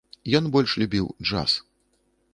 Ён 0.39 0.47
больш 0.55 0.71
любіў 0.83 1.05
джаз. 1.27 1.51